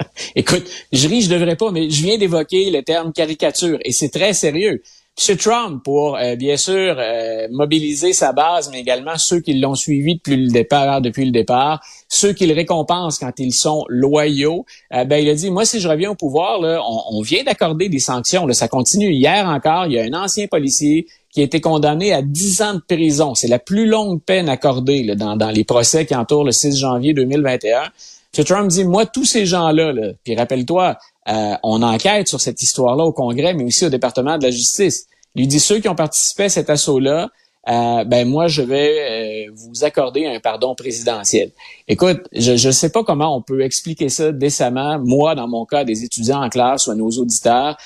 Écoute, 0.36 0.64
je 0.92 1.08
ris, 1.08 1.22
je 1.22 1.30
devrais 1.30 1.56
pas, 1.56 1.70
mais 1.70 1.90
je 1.90 2.02
viens 2.02 2.18
d'évoquer 2.18 2.70
le 2.70 2.82
terme 2.82 3.12
caricature 3.12 3.78
et 3.84 3.92
c'est 3.92 4.10
très 4.10 4.32
sérieux. 4.32 4.82
M. 5.28 5.36
Trump, 5.36 5.82
pour 5.82 6.16
euh, 6.16 6.36
bien 6.36 6.56
sûr 6.56 6.94
euh, 6.96 7.48
mobiliser 7.50 8.12
sa 8.12 8.32
base, 8.32 8.70
mais 8.70 8.78
également 8.78 9.18
ceux 9.18 9.40
qui 9.40 9.54
l'ont 9.54 9.74
suivi 9.74 10.14
depuis 10.14 10.36
le 10.36 10.48
départ, 10.48 11.00
depuis 11.00 11.24
le 11.24 11.32
départ, 11.32 11.80
ceux 12.08 12.32
qui 12.32 12.46
le 12.46 12.54
récompensent 12.54 13.18
quand 13.18 13.32
ils 13.38 13.52
sont 13.52 13.84
loyaux, 13.88 14.64
euh, 14.94 15.04
ben 15.04 15.16
il 15.16 15.28
a 15.28 15.34
dit 15.34 15.50
moi 15.50 15.64
si 15.64 15.80
je 15.80 15.88
reviens 15.88 16.10
au 16.10 16.14
pouvoir, 16.14 16.60
là, 16.60 16.80
on, 17.10 17.20
vient 17.20 17.42
d'accorder 17.42 17.88
des 17.88 17.98
sanctions, 17.98 18.46
là, 18.46 18.54
ça 18.54 18.68
continue. 18.68 19.10
Hier 19.10 19.44
encore, 19.46 19.86
il 19.86 19.94
y 19.94 19.98
a 19.98 20.04
un 20.04 20.14
ancien 20.14 20.46
policier 20.46 21.08
qui 21.32 21.40
a 21.40 21.44
été 21.44 21.60
condamné 21.60 22.12
à 22.12 22.22
10 22.22 22.62
ans 22.62 22.74
de 22.74 22.80
prison. 22.80 23.34
C'est 23.34 23.48
la 23.48 23.58
plus 23.58 23.86
longue 23.86 24.22
peine 24.22 24.48
accordée 24.48 25.02
là, 25.02 25.16
dans, 25.16 25.36
dans 25.36 25.50
les 25.50 25.64
procès 25.64 26.06
qui 26.06 26.14
entourent 26.14 26.44
le 26.44 26.52
6 26.52 26.76
janvier 26.76 27.12
2021. 27.12 27.90
M. 28.36 28.44
Trump 28.44 28.68
dit, 28.68 28.84
moi, 28.84 29.06
tous 29.06 29.24
ces 29.24 29.46
gens-là, 29.46 29.92
là, 29.92 30.12
puis 30.22 30.36
rappelle-toi, 30.36 30.96
euh, 31.28 31.54
on 31.62 31.82
enquête 31.82 32.28
sur 32.28 32.40
cette 32.40 32.60
histoire-là 32.62 33.04
au 33.04 33.12
Congrès, 33.12 33.54
mais 33.54 33.64
aussi 33.64 33.86
au 33.86 33.90
département 33.90 34.38
de 34.38 34.44
la 34.44 34.50
justice. 34.50 35.06
Il 35.34 35.40
lui 35.40 35.46
dit, 35.46 35.60
ceux 35.60 35.78
qui 35.80 35.88
ont 35.88 35.94
participé 35.94 36.44
à 36.44 36.48
cet 36.48 36.70
assaut-là, 36.70 37.30
euh, 37.68 38.04
ben 38.04 38.26
moi, 38.26 38.48
je 38.48 38.62
vais 38.62 39.46
euh, 39.48 39.52
vous 39.54 39.84
accorder 39.84 40.26
un 40.26 40.40
pardon 40.40 40.74
présidentiel. 40.74 41.50
Écoute, 41.86 42.20
je 42.32 42.52
ne 42.66 42.72
sais 42.72 42.90
pas 42.90 43.04
comment 43.04 43.36
on 43.36 43.42
peut 43.42 43.62
expliquer 43.62 44.08
ça 44.08 44.32
décemment, 44.32 44.98
moi, 44.98 45.34
dans 45.34 45.48
mon 45.48 45.66
cas, 45.66 45.84
des 45.84 46.04
étudiants 46.04 46.42
en 46.42 46.48
classe 46.48 46.86
ou 46.86 46.92
à 46.92 46.94
nos 46.94 47.10
auditeurs. 47.10 47.76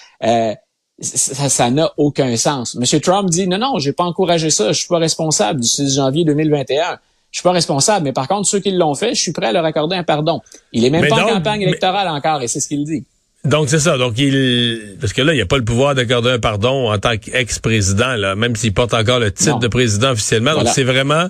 ça 1.00 1.70
n'a 1.70 1.92
aucun 1.96 2.36
sens. 2.36 2.76
M. 2.76 3.00
Trump 3.00 3.28
dit, 3.28 3.48
non, 3.48 3.58
non, 3.58 3.78
j'ai 3.78 3.92
pas 3.92 4.04
encouragé 4.04 4.50
ça, 4.50 4.68
je 4.68 4.78
suis 4.78 4.88
pas 4.88 4.98
responsable 4.98 5.60
du 5.60 5.66
6 5.66 5.96
janvier 5.96 6.24
2021. 6.24 6.98
Je 7.32 7.38
suis 7.38 7.42
pas 7.42 7.52
responsable. 7.52 8.04
Mais 8.04 8.12
par 8.12 8.28
contre, 8.28 8.46
ceux 8.46 8.60
qui 8.60 8.70
l'ont 8.70 8.94
fait, 8.94 9.14
je 9.14 9.20
suis 9.20 9.32
prêt 9.32 9.46
à 9.46 9.52
leur 9.52 9.64
accorder 9.64 9.96
un 9.96 10.04
pardon. 10.04 10.40
Il 10.72 10.84
est 10.84 10.90
même 10.90 11.08
pas 11.08 11.24
en 11.24 11.28
campagne 11.28 11.62
électorale 11.62 12.08
encore, 12.08 12.42
et 12.42 12.48
c'est 12.48 12.60
ce 12.60 12.68
qu'il 12.68 12.84
dit. 12.84 13.04
Donc 13.44 13.68
c'est 13.68 13.80
ça. 13.80 13.98
Donc 13.98 14.16
il 14.18 14.96
parce 15.00 15.12
que 15.12 15.20
là 15.20 15.32
il 15.32 15.36
n'y 15.36 15.42
a 15.42 15.46
pas 15.46 15.58
le 15.58 15.64
pouvoir 15.64 15.96
d'accorder 15.96 16.30
un 16.30 16.38
pardon 16.38 16.92
en 16.92 16.98
tant 16.98 17.16
qu'ex-président 17.16 18.14
là, 18.14 18.36
même 18.36 18.54
s'il 18.54 18.72
porte 18.72 18.94
encore 18.94 19.18
le 19.18 19.32
titre 19.32 19.58
de 19.58 19.66
président 19.66 20.12
officiellement. 20.12 20.54
Donc 20.54 20.68
c'est 20.68 20.84
vraiment 20.84 21.26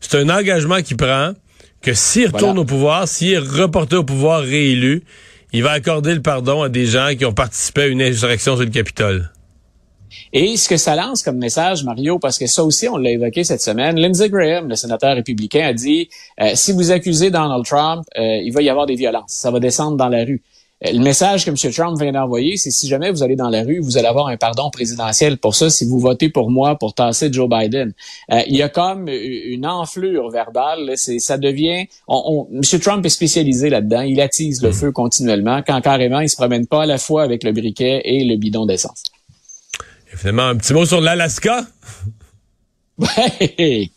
c'est 0.00 0.18
un 0.18 0.28
engagement 0.30 0.82
qu'il 0.82 0.96
prend 0.96 1.32
que 1.80 1.94
s'il 1.94 2.26
retourne 2.26 2.58
au 2.58 2.64
pouvoir, 2.64 3.06
s'il 3.06 3.34
est 3.34 3.38
reporté 3.38 3.94
au 3.94 4.04
pouvoir 4.04 4.40
réélu, 4.40 5.04
il 5.52 5.62
va 5.62 5.70
accorder 5.72 6.14
le 6.14 6.22
pardon 6.22 6.62
à 6.62 6.68
des 6.68 6.86
gens 6.86 7.10
qui 7.16 7.24
ont 7.24 7.34
participé 7.34 7.82
à 7.82 7.86
une 7.86 8.02
insurrection 8.02 8.56
sur 8.56 8.64
le 8.64 8.70
Capitole. 8.70 9.30
Et 10.32 10.56
ce 10.56 10.68
que 10.68 10.76
ça 10.76 10.96
lance 10.96 11.22
comme 11.22 11.38
message, 11.38 11.84
Mario, 11.84 12.18
parce 12.18 12.38
que 12.38 12.46
ça 12.46 12.64
aussi, 12.64 12.88
on 12.88 12.96
l'a 12.96 13.10
évoqué 13.10 13.44
cette 13.44 13.60
semaine, 13.60 13.98
Lindsey 13.98 14.28
Graham, 14.28 14.68
le 14.68 14.74
sénateur 14.74 15.14
républicain, 15.14 15.66
a 15.66 15.72
dit, 15.72 16.08
euh, 16.40 16.52
si 16.54 16.72
vous 16.72 16.90
accusez 16.90 17.30
Donald 17.30 17.64
Trump, 17.64 18.04
euh, 18.18 18.38
il 18.42 18.52
va 18.52 18.62
y 18.62 18.68
avoir 18.68 18.86
des 18.86 18.96
violences, 18.96 19.32
ça 19.32 19.50
va 19.50 19.60
descendre 19.60 19.96
dans 19.96 20.08
la 20.08 20.24
rue. 20.24 20.42
Euh, 20.84 20.90
le 20.92 20.98
message 20.98 21.44
que 21.44 21.50
M. 21.50 21.72
Trump 21.72 22.00
vient 22.00 22.10
d'envoyer, 22.10 22.56
c'est 22.56 22.72
si 22.72 22.88
jamais 22.88 23.12
vous 23.12 23.22
allez 23.22 23.36
dans 23.36 23.48
la 23.48 23.62
rue, 23.62 23.78
vous 23.78 23.96
allez 23.96 24.08
avoir 24.08 24.26
un 24.26 24.36
pardon 24.36 24.70
présidentiel 24.70 25.38
pour 25.38 25.54
ça 25.54 25.70
si 25.70 25.84
vous 25.84 26.00
votez 26.00 26.30
pour 26.30 26.50
moi 26.50 26.76
pour 26.76 26.94
tasser 26.94 27.32
Joe 27.32 27.48
Biden. 27.48 27.92
il 28.28 28.56
y 28.56 28.62
a 28.62 28.68
comme 28.68 29.08
une 29.08 29.66
enflure 29.66 30.30
verbale. 30.30 30.94
C'est, 30.96 31.20
ça 31.20 31.38
devient. 31.38 31.86
On, 32.08 32.48
M. 32.52 32.80
Trump 32.80 33.06
est 33.06 33.10
spécialisé 33.10 33.70
là-dedans. 33.70 34.00
Il 34.00 34.20
attise 34.20 34.62
le 34.62 34.70
mm. 34.70 34.72
feu 34.72 34.90
continuellement 34.90 35.62
quand 35.64 35.80
carrément 35.80 36.18
il 36.18 36.28
se 36.28 36.36
promène 36.36 36.66
pas 36.66 36.82
à 36.82 36.86
la 36.86 36.98
fois 36.98 37.22
avec 37.22 37.44
le 37.44 37.52
briquet 37.52 38.02
et 38.04 38.24
le 38.24 38.36
bidon 38.36 38.66
d'essence. 38.66 39.04
Finalement, 40.16 40.48
un 40.48 40.56
petit 40.56 40.72
mot 40.72 40.86
sur 40.86 41.00
l'Alaska. 41.00 41.66
Ouais. 42.96 43.90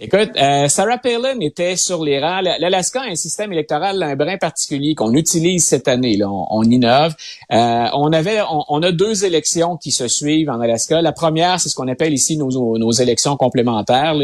Écoute, 0.00 0.30
euh, 0.40 0.68
Sarah 0.68 0.98
Palin 0.98 1.40
était 1.40 1.74
sur 1.74 2.04
les 2.04 2.20
rangs. 2.20 2.40
L'Alaska 2.40 3.00
a 3.00 3.06
un 3.06 3.16
système 3.16 3.52
électoral 3.52 4.00
un 4.00 4.14
brin 4.14 4.36
particulier 4.36 4.94
qu'on 4.94 5.12
utilise 5.12 5.66
cette 5.66 5.88
année. 5.88 6.16
Là. 6.16 6.28
On, 6.30 6.62
innove. 6.62 7.16
Euh, 7.50 7.86
on 7.94 8.12
avait, 8.12 8.38
on, 8.68 8.80
a 8.84 8.92
deux 8.92 9.24
élections 9.24 9.76
qui 9.76 9.90
se 9.90 10.06
suivent 10.06 10.50
en 10.50 10.60
Alaska. 10.60 11.02
La 11.02 11.10
première, 11.10 11.58
c'est 11.58 11.68
ce 11.68 11.74
qu'on 11.74 11.88
appelle 11.88 12.12
ici 12.12 12.36
nos, 12.36 12.78
nos 12.78 12.92
élections 12.92 13.36
complémentaires. 13.36 14.14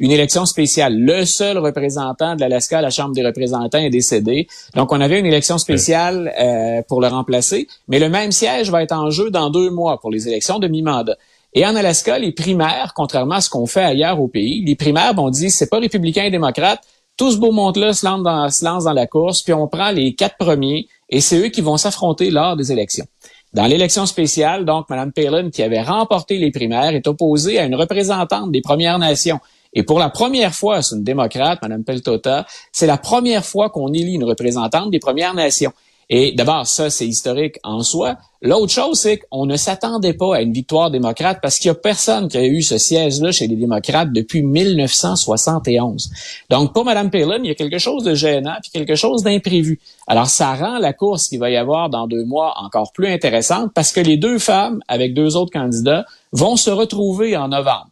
Une 0.00 0.10
élection 0.10 0.46
spéciale. 0.46 0.98
Le 0.98 1.24
seul 1.24 1.58
représentant 1.58 2.34
de 2.34 2.40
l'Alaska 2.40 2.78
à 2.78 2.82
la 2.82 2.90
Chambre 2.90 3.14
des 3.14 3.24
représentants 3.24 3.78
est 3.78 3.90
décédé. 3.90 4.48
Donc, 4.74 4.90
on 4.90 5.00
avait 5.00 5.20
une 5.20 5.26
élection 5.26 5.58
spéciale 5.58 6.34
euh, 6.40 6.82
pour 6.88 7.00
le 7.00 7.06
remplacer. 7.06 7.68
Mais 7.86 8.00
le 8.00 8.08
même 8.08 8.32
siège 8.32 8.68
va 8.72 8.82
être 8.82 8.96
en 8.96 9.10
jeu 9.10 9.30
dans 9.30 9.48
deux 9.48 9.70
mois 9.70 10.00
pour 10.00 10.10
les 10.10 10.26
élections 10.26 10.58
de 10.58 10.66
mi-mandat. 10.66 11.14
Et 11.52 11.66
en 11.66 11.74
Alaska, 11.74 12.18
les 12.18 12.32
primaires, 12.32 12.92
contrairement 12.94 13.36
à 13.36 13.40
ce 13.40 13.50
qu'on 13.50 13.66
fait 13.66 13.82
ailleurs 13.82 14.20
au 14.20 14.28
pays, 14.28 14.64
les 14.64 14.76
primaires, 14.76 15.14
on 15.16 15.30
dit, 15.30 15.50
c'est 15.50 15.68
pas 15.68 15.78
républicain 15.78 16.24
et 16.24 16.30
démocrate, 16.30 16.80
tout 17.16 17.32
ce 17.32 17.36
beau 17.36 17.50
monde-là 17.52 17.92
se, 17.92 18.06
lance 18.06 18.22
dans, 18.22 18.48
se 18.50 18.64
lance 18.64 18.84
dans 18.84 18.92
la 18.92 19.06
course, 19.06 19.42
puis 19.42 19.52
on 19.52 19.66
prend 19.66 19.90
les 19.90 20.14
quatre 20.14 20.36
premiers, 20.38 20.88
et 21.08 21.20
c'est 21.20 21.38
eux 21.38 21.48
qui 21.48 21.60
vont 21.60 21.76
s'affronter 21.76 22.30
lors 22.30 22.56
des 22.56 22.72
élections. 22.72 23.06
Dans 23.52 23.66
l'élection 23.66 24.06
spéciale, 24.06 24.64
donc, 24.64 24.88
Mme 24.88 25.12
Palin, 25.12 25.50
qui 25.50 25.62
avait 25.62 25.82
remporté 25.82 26.38
les 26.38 26.52
primaires, 26.52 26.94
est 26.94 27.08
opposée 27.08 27.58
à 27.58 27.64
une 27.64 27.74
représentante 27.74 28.52
des 28.52 28.60
Premières 28.60 28.98
Nations. 28.98 29.40
Et 29.72 29.82
pour 29.82 29.98
la 29.98 30.08
première 30.08 30.54
fois, 30.54 30.82
c'est 30.82 30.94
une 30.94 31.02
démocrate, 31.02 31.60
Mme 31.62 31.82
Peltota, 31.82 32.46
c'est 32.70 32.86
la 32.86 32.96
première 32.96 33.44
fois 33.44 33.68
qu'on 33.70 33.92
élit 33.92 34.14
une 34.14 34.24
représentante 34.24 34.90
des 34.90 35.00
Premières 35.00 35.34
Nations. 35.34 35.72
Et 36.12 36.32
d'abord, 36.32 36.66
ça, 36.66 36.90
c'est 36.90 37.06
historique 37.06 37.60
en 37.62 37.84
soi. 37.84 38.16
L'autre 38.42 38.72
chose, 38.72 38.98
c'est 38.98 39.18
qu'on 39.18 39.46
ne 39.46 39.56
s'attendait 39.56 40.12
pas 40.12 40.36
à 40.36 40.40
une 40.40 40.52
victoire 40.52 40.90
démocrate 40.90 41.38
parce 41.40 41.58
qu'il 41.58 41.70
n'y 41.70 41.76
a 41.76 41.80
personne 41.80 42.26
qui 42.26 42.36
a 42.36 42.44
eu 42.44 42.62
ce 42.62 42.78
siège-là 42.78 43.30
chez 43.30 43.46
les 43.46 43.54
démocrates 43.54 44.12
depuis 44.12 44.42
1971. 44.42 46.10
Donc, 46.50 46.72
pour 46.72 46.84
Mme 46.84 47.10
Palin, 47.10 47.38
il 47.44 47.46
y 47.46 47.50
a 47.50 47.54
quelque 47.54 47.78
chose 47.78 48.02
de 48.02 48.14
gênant 48.14 48.56
puis 48.60 48.72
quelque 48.72 48.96
chose 48.96 49.22
d'imprévu. 49.22 49.78
Alors, 50.08 50.26
ça 50.26 50.52
rend 50.56 50.78
la 50.78 50.92
course 50.92 51.28
qu'il 51.28 51.38
va 51.38 51.48
y 51.48 51.56
avoir 51.56 51.90
dans 51.90 52.08
deux 52.08 52.24
mois 52.24 52.54
encore 52.56 52.90
plus 52.92 53.06
intéressante 53.06 53.70
parce 53.72 53.92
que 53.92 54.00
les 54.00 54.16
deux 54.16 54.40
femmes, 54.40 54.80
avec 54.88 55.14
deux 55.14 55.36
autres 55.36 55.52
candidats, 55.52 56.06
vont 56.32 56.56
se 56.56 56.70
retrouver 56.70 57.36
en 57.36 57.48
novembre. 57.48 57.86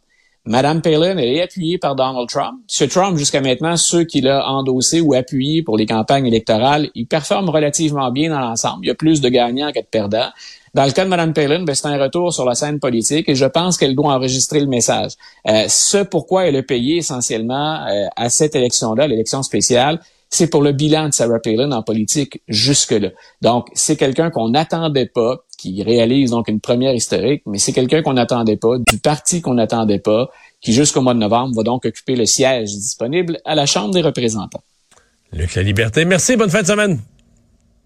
Madame 0.45 0.81
Palin, 0.81 1.17
elle 1.17 1.29
est 1.29 1.41
appuyée 1.41 1.77
par 1.77 1.95
Donald 1.95 2.27
Trump. 2.29 2.59
Ce 2.67 2.83
Trump, 2.85 3.17
jusqu'à 3.17 3.41
maintenant, 3.41 3.77
ceux 3.77 4.03
qu'il 4.03 4.27
a 4.27 4.47
endossés 4.47 5.01
ou 5.01 5.13
appuyés 5.13 5.63
pour 5.63 5.77
les 5.77 5.85
campagnes 5.85 6.25
électorales, 6.25 6.89
il 6.95 7.07
performe 7.07 7.49
relativement 7.49 8.09
bien 8.11 8.29
dans 8.29 8.39
l'ensemble. 8.39 8.85
Il 8.85 8.87
y 8.87 8.91
a 8.91 8.95
plus 8.95 9.21
de 9.21 9.29
gagnants 9.29 9.71
que 9.71 9.79
de 9.79 9.85
perdants. 9.85 10.29
Dans 10.73 10.85
le 10.85 10.91
cas 10.91 11.03
de 11.03 11.09
Mme 11.09 11.33
Palin, 11.33 11.63
ben, 11.63 11.75
c'est 11.75 11.87
un 11.87 12.01
retour 12.01 12.33
sur 12.33 12.45
la 12.45 12.55
scène 12.55 12.79
politique 12.79 13.27
et 13.27 13.35
je 13.35 13.45
pense 13.45 13.77
qu'elle 13.77 13.95
doit 13.95 14.13
enregistrer 14.13 14.59
le 14.59 14.67
message. 14.67 15.13
Euh, 15.47 15.65
ce 15.67 15.97
pourquoi 16.03 16.45
elle 16.45 16.55
a 16.55 16.63
payé 16.63 16.97
essentiellement 16.97 17.85
euh, 17.87 18.05
à 18.15 18.29
cette 18.29 18.55
élection-là, 18.55 19.07
l'élection 19.07 19.43
spéciale, 19.43 19.99
c'est 20.29 20.47
pour 20.47 20.61
le 20.61 20.71
bilan 20.71 21.09
de 21.09 21.13
Sarah 21.13 21.39
Palin 21.39 21.71
en 21.71 21.81
politique 21.81 22.41
jusque-là. 22.47 23.09
Donc, 23.41 23.67
c'est 23.73 23.95
quelqu'un 23.95 24.29
qu'on 24.29 24.49
n'attendait 24.49 25.07
pas, 25.07 25.43
qui 25.57 25.81
réalise 25.83 26.31
donc 26.31 26.47
une 26.47 26.59
première 26.59 26.93
historique, 26.93 27.41
mais 27.45 27.57
c'est 27.57 27.73
quelqu'un 27.73 28.01
qu'on 28.01 28.13
n'attendait 28.13 28.57
pas, 28.57 28.77
du 28.77 28.97
parti 28.99 29.41
qu'on 29.41 29.55
n'attendait 29.55 29.99
pas, 29.99 30.29
qui 30.61 30.73
jusqu'au 30.73 31.01
mois 31.01 31.13
de 31.13 31.19
novembre 31.19 31.55
va 31.55 31.63
donc 31.63 31.85
occuper 31.85 32.15
le 32.15 32.25
siège 32.25 32.69
disponible 32.69 33.39
à 33.45 33.55
la 33.55 33.65
Chambre 33.65 33.93
des 33.93 34.01
représentants. 34.01 34.63
Luc 35.33 35.55
La 35.55 35.63
Liberté, 35.63 36.05
merci, 36.05 36.35
bonne 36.35 36.49
fin 36.49 36.61
de 36.61 36.67
semaine. 36.67 36.99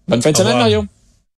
Bonne 0.08 0.22
fin 0.22 0.32
de 0.32 0.36
semaine, 0.36 0.58
Mario. 0.58 0.84